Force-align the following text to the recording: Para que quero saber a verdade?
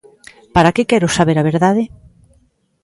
Para 0.55 0.73
que 0.75 0.89
quero 0.91 1.15
saber 1.17 1.37
a 1.39 1.47
verdade? 1.51 1.83